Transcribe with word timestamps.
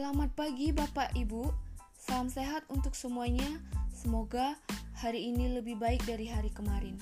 Selamat 0.00 0.32
pagi 0.32 0.72
Bapak 0.72 1.12
Ibu, 1.12 1.44
salam 1.92 2.32
sehat 2.32 2.64
untuk 2.72 2.96
semuanya. 2.96 3.44
Semoga 3.92 4.56
hari 4.96 5.28
ini 5.28 5.52
lebih 5.52 5.76
baik 5.76 6.08
dari 6.08 6.24
hari 6.24 6.48
kemarin. 6.48 6.96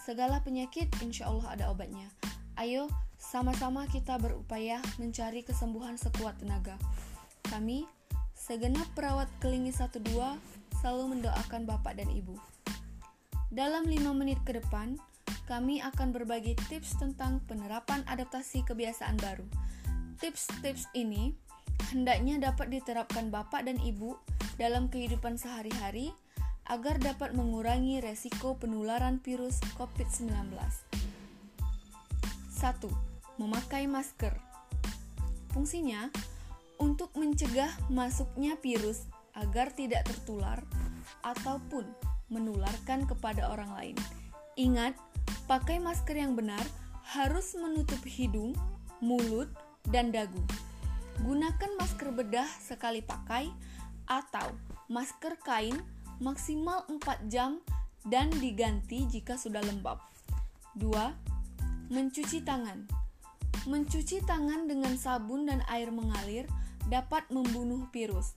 Segala 0.00 0.40
penyakit 0.40 0.88
insya 1.04 1.28
Allah 1.28 1.52
ada 1.52 1.64
obatnya. 1.68 2.08
Ayo 2.56 2.88
sama-sama 3.20 3.84
kita 3.84 4.16
berupaya 4.16 4.80
mencari 4.96 5.44
kesembuhan 5.44 6.00
sekuat 6.00 6.40
tenaga. 6.40 6.80
Kami, 7.52 7.84
segenap 8.32 8.88
perawat 8.96 9.28
kelingi 9.44 9.68
12, 9.68 10.00
selalu 10.80 11.04
mendoakan 11.20 11.68
Bapak 11.68 12.00
dan 12.00 12.08
Ibu. 12.08 12.32
Dalam 13.52 13.84
5 13.84 14.08
menit 14.16 14.40
ke 14.48 14.56
depan, 14.56 14.96
kami 15.44 15.84
akan 15.84 16.16
berbagi 16.16 16.56
tips 16.72 16.96
tentang 16.96 17.44
penerapan 17.44 18.00
adaptasi 18.08 18.64
kebiasaan 18.64 19.20
baru. 19.20 19.44
Tips-tips 20.16 20.88
ini 20.96 21.34
hendaknya 21.90 22.38
dapat 22.38 22.70
diterapkan 22.70 23.34
Bapak 23.34 23.66
dan 23.66 23.82
Ibu 23.82 24.14
dalam 24.60 24.86
kehidupan 24.86 25.34
sehari-hari 25.34 26.14
agar 26.70 27.02
dapat 27.02 27.34
mengurangi 27.34 27.98
resiko 27.98 28.54
penularan 28.54 29.18
virus 29.18 29.58
COVID-19. 29.74 30.54
1. 30.54 30.94
Memakai 33.42 33.90
masker. 33.90 34.38
Fungsinya 35.50 36.06
untuk 36.78 37.10
mencegah 37.18 37.74
masuknya 37.90 38.54
virus 38.62 39.10
agar 39.34 39.74
tidak 39.74 40.06
tertular 40.06 40.62
ataupun 41.26 41.90
menularkan 42.30 43.10
kepada 43.10 43.50
orang 43.50 43.74
lain. 43.74 43.96
Ingat, 44.54 44.94
pakai 45.50 45.82
masker 45.82 46.16
yang 46.16 46.38
benar 46.38 46.62
harus 47.12 47.52
menutup 47.58 48.00
hidung, 48.06 48.54
mulut, 49.02 49.50
dan 49.90 50.14
dagu. 50.14 50.40
Gunakan 51.20 51.70
masker 51.76 52.08
bedah 52.16 52.48
sekali 52.64 53.04
pakai 53.04 53.52
atau 54.08 54.56
masker 54.88 55.36
kain 55.44 55.76
maksimal 56.22 56.88
4 56.88 57.28
jam 57.28 57.60
dan 58.08 58.32
diganti 58.32 59.04
jika 59.10 59.36
sudah 59.36 59.60
lembab. 59.60 60.00
2. 60.80 61.92
Mencuci 61.92 62.40
tangan. 62.40 62.88
Mencuci 63.68 64.24
tangan 64.24 64.64
dengan 64.64 64.96
sabun 64.96 65.44
dan 65.44 65.60
air 65.68 65.92
mengalir 65.92 66.48
dapat 66.88 67.28
membunuh 67.28 67.86
virus. 67.92 68.34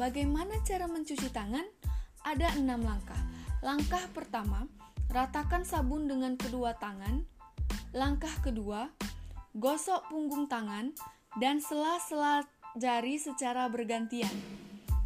Bagaimana 0.00 0.58
cara 0.64 0.88
mencuci 0.88 1.28
tangan? 1.30 1.62
Ada 2.24 2.56
enam 2.56 2.82
langkah. 2.82 3.20
Langkah 3.60 4.02
pertama, 4.16 4.66
ratakan 5.12 5.62
sabun 5.62 6.08
dengan 6.08 6.34
kedua 6.34 6.74
tangan. 6.80 7.22
Langkah 7.94 8.32
kedua, 8.42 8.90
gosok 9.54 10.10
punggung 10.10 10.50
tangan 10.50 10.90
dan 11.38 11.58
sela-sela 11.58 12.46
jari 12.78 13.18
secara 13.18 13.66
bergantian. 13.70 14.30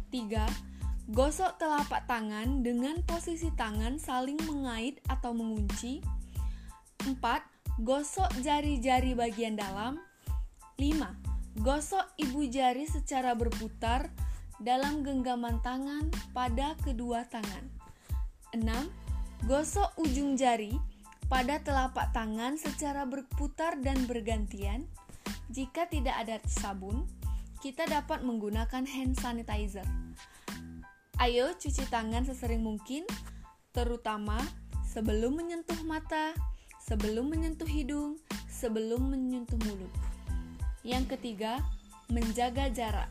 3. 0.09 0.45
Gosok 1.09 1.57
telapak 1.57 2.05
tangan 2.05 2.61
dengan 2.61 3.01
posisi 3.01 3.49
tangan 3.57 3.97
saling 3.97 4.37
mengait 4.45 5.01
atau 5.09 5.33
mengunci. 5.33 6.05
4. 7.05 7.17
Gosok 7.81 8.29
jari-jari 8.45 9.17
bagian 9.17 9.57
dalam. 9.57 9.97
5. 10.77 11.61
Gosok 11.61 12.05
ibu 12.21 12.45
jari 12.45 12.85
secara 12.85 13.33
berputar 13.33 14.13
dalam 14.61 15.01
genggaman 15.01 15.57
tangan 15.65 16.13
pada 16.33 16.77
kedua 16.85 17.25
tangan. 17.25 17.65
6. 18.53 18.65
Gosok 19.49 19.97
ujung 19.97 20.37
jari 20.37 20.77
pada 21.25 21.61
telapak 21.61 22.13
tangan 22.13 22.57
secara 22.57 23.05
berputar 23.05 23.77
dan 23.81 24.05
bergantian. 24.05 24.89
Jika 25.49 25.89
tidak 25.89 26.13
ada 26.13 26.37
sabun, 26.45 27.09
kita 27.57 27.89
dapat 27.89 28.21
menggunakan 28.21 28.85
hand 28.85 29.17
sanitizer. 29.17 29.85
Ayo 31.17 31.51
cuci 31.57 31.89
tangan 31.89 32.23
sesering 32.23 32.61
mungkin, 32.61 33.03
terutama 33.73 34.37
sebelum 34.85 35.41
menyentuh 35.41 35.81
mata, 35.89 36.37
sebelum 36.79 37.33
menyentuh 37.33 37.65
hidung, 37.65 38.21
sebelum 38.45 39.09
menyentuh 39.09 39.57
mulut. 39.65 39.91
Yang 40.85 41.17
ketiga, 41.17 41.59
menjaga 42.13 42.69
jarak. 42.69 43.09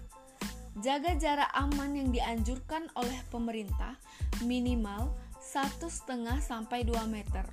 Jaga 0.79 1.19
jarak 1.19 1.51
aman 1.59 1.99
yang 1.99 2.15
dianjurkan 2.15 2.87
oleh 2.95 3.19
pemerintah 3.35 3.99
minimal 4.47 5.11
1,5 5.43 5.91
sampai 6.39 6.87
2 6.87 7.03
meter. 7.11 7.45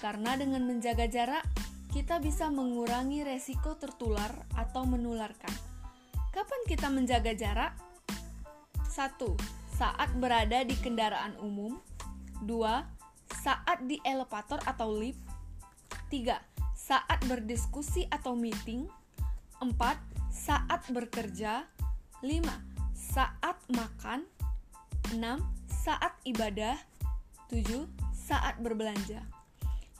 Karena 0.00 0.32
dengan 0.32 0.64
menjaga 0.64 1.04
jarak, 1.04 1.44
kita 1.90 2.22
bisa 2.22 2.46
mengurangi 2.46 3.26
resiko 3.26 3.74
tertular 3.74 4.30
atau 4.54 4.86
menularkan. 4.86 5.50
Kapan 6.30 6.62
kita 6.70 6.86
menjaga 6.86 7.34
jarak? 7.34 7.74
1. 8.86 9.18
Saat 9.74 10.10
berada 10.14 10.62
di 10.62 10.78
kendaraan 10.78 11.34
umum 11.42 11.82
2. 12.46 13.42
Saat 13.42 13.90
di 13.90 13.98
elevator 14.06 14.62
atau 14.62 14.94
lift 14.94 15.18
3. 16.14 16.38
Saat 16.78 17.26
berdiskusi 17.26 18.06
atau 18.06 18.38
meeting 18.38 18.86
4. 19.58 19.74
Saat 20.30 20.86
bekerja 20.94 21.66
5. 22.22 22.30
Saat 22.94 23.58
makan 23.74 24.30
6. 25.10 25.18
Saat 25.66 26.14
ibadah 26.22 26.78
7. 27.50 27.90
Saat 28.14 28.62
berbelanja 28.62 29.39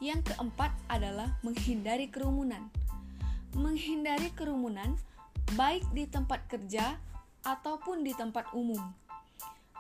yang 0.01 0.25
keempat 0.25 0.73
adalah 0.89 1.37
menghindari 1.45 2.09
kerumunan. 2.09 2.73
Menghindari 3.53 4.33
kerumunan 4.33 4.97
baik 5.55 5.85
di 5.93 6.09
tempat 6.09 6.49
kerja 6.49 6.97
ataupun 7.45 8.01
di 8.01 8.17
tempat 8.17 8.49
umum. 8.57 8.81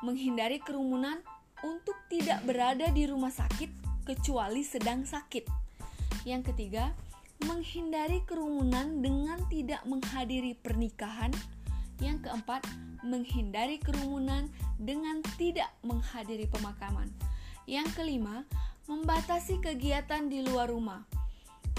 Menghindari 0.04 0.60
kerumunan 0.60 1.20
untuk 1.64 1.96
tidak 2.12 2.44
berada 2.44 2.88
di 2.92 3.08
rumah 3.08 3.32
sakit 3.32 3.68
kecuali 4.04 4.60
sedang 4.64 5.08
sakit. 5.08 5.44
Yang 6.28 6.52
ketiga, 6.52 6.92
menghindari 7.48 8.20
kerumunan 8.28 9.00
dengan 9.00 9.40
tidak 9.48 9.80
menghadiri 9.88 10.52
pernikahan. 10.60 11.32
Yang 12.00 12.28
keempat, 12.28 12.64
menghindari 13.04 13.80
kerumunan 13.80 14.48
dengan 14.76 15.24
tidak 15.36 15.68
menghadiri 15.80 16.48
pemakaman. 16.48 17.08
Yang 17.68 17.92
kelima, 17.96 18.44
membatasi 18.90 19.62
kegiatan 19.62 20.26
di 20.26 20.42
luar 20.42 20.66
rumah. 20.66 21.06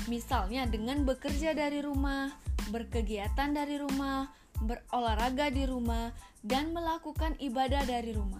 Misalnya 0.07 0.63
dengan 0.63 1.03
bekerja 1.03 1.51
dari 1.51 1.83
rumah, 1.83 2.31
berkegiatan 2.71 3.51
dari 3.51 3.75
rumah, 3.75 4.31
berolahraga 4.63 5.51
di 5.51 5.67
rumah, 5.67 6.15
dan 6.39 6.71
melakukan 6.71 7.35
ibadah 7.43 7.83
dari 7.83 8.15
rumah. 8.15 8.39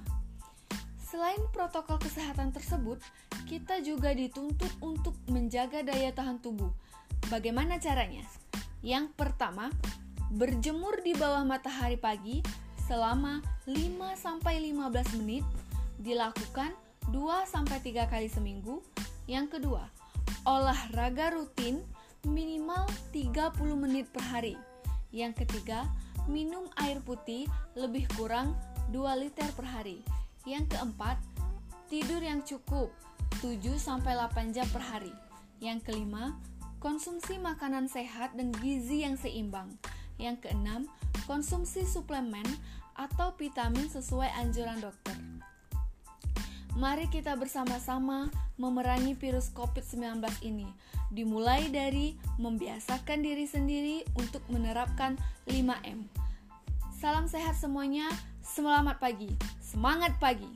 Selain 1.04 1.44
protokol 1.52 2.00
kesehatan 2.00 2.56
tersebut, 2.56 3.04
kita 3.44 3.84
juga 3.84 4.16
dituntut 4.16 4.72
untuk 4.80 5.20
menjaga 5.28 5.84
daya 5.84 6.16
tahan 6.16 6.40
tubuh. 6.40 6.72
Bagaimana 7.28 7.76
caranya? 7.84 8.24
Yang 8.80 9.12
pertama, 9.20 9.68
berjemur 10.32 11.04
di 11.04 11.12
bawah 11.12 11.44
matahari 11.44 12.00
pagi 12.00 12.40
selama 12.88 13.44
5-15 13.68 15.20
menit 15.20 15.44
dilakukan 16.00 16.72
2-3 17.12 18.08
kali 18.08 18.28
seminggu. 18.32 18.80
Yang 19.28 19.60
kedua, 19.60 19.88
olahraga 20.48 21.36
rutin 21.36 21.84
minimal 22.26 22.88
30 23.14 23.54
menit 23.78 24.10
per 24.10 24.24
hari. 24.24 24.56
Yang 25.12 25.46
ketiga, 25.46 25.86
minum 26.26 26.72
air 26.80 27.04
putih 27.04 27.46
lebih 27.76 28.08
kurang 28.16 28.56
2 28.96 29.22
liter 29.22 29.48
per 29.54 29.68
hari. 29.68 30.02
Yang 30.48 30.74
keempat, 30.76 31.22
tidur 31.92 32.24
yang 32.24 32.42
cukup 32.42 32.90
7-8 33.44 34.56
jam 34.56 34.68
per 34.72 34.82
hari. 34.82 35.14
Yang 35.62 35.92
kelima, 35.92 36.40
konsumsi 36.82 37.38
makanan 37.38 37.86
sehat 37.92 38.34
dan 38.34 38.50
gizi 38.58 39.06
yang 39.06 39.20
seimbang. 39.20 39.78
Yang 40.18 40.50
keenam, 40.50 40.90
konsumsi 41.30 41.86
suplemen 41.86 42.46
atau 42.98 43.34
vitamin 43.38 43.88
sesuai 43.90 44.30
anjuran 44.42 44.82
dokter. 44.82 45.31
Mari 46.72 47.12
kita 47.12 47.36
bersama-sama 47.36 48.32
memerangi 48.56 49.12
virus 49.20 49.52
COVID-19 49.52 50.24
ini. 50.48 50.72
Dimulai 51.12 51.68
dari 51.68 52.16
membiasakan 52.40 53.20
diri 53.20 53.44
sendiri 53.44 54.08
untuk 54.16 54.40
menerapkan 54.48 55.20
5M. 55.52 56.08
Salam 56.96 57.28
sehat 57.28 57.60
semuanya, 57.60 58.08
selamat 58.40 59.04
pagi, 59.04 59.36
semangat 59.60 60.16
pagi. 60.24 60.48